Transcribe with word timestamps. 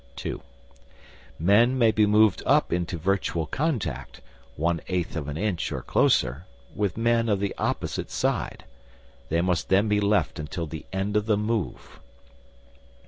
(2) 0.15 0.41
Men 1.37 1.77
may 1.77 1.91
be 1.91 2.07
moved 2.07 2.41
up 2.47 2.73
into 2.73 2.97
virtual 2.97 3.45
contact 3.45 4.19
(one 4.55 4.81
eighth 4.87 5.15
of 5.15 5.27
an 5.27 5.37
inch 5.37 5.71
or 5.71 5.83
closer) 5.83 6.45
with 6.75 6.97
men 6.97 7.29
of 7.29 7.39
the 7.39 7.53
opposite 7.59 8.09
side. 8.09 8.65
They 9.29 9.41
must 9.41 9.69
then 9.69 9.87
be 9.87 9.99
left 9.99 10.39
until 10.39 10.65
the 10.65 10.87
end 10.91 11.15
of 11.15 11.27
the 11.27 11.37
move. 11.37 11.99